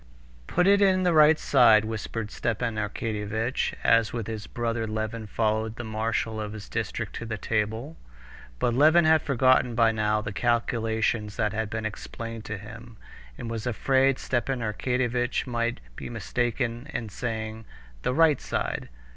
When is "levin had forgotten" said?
8.73-9.75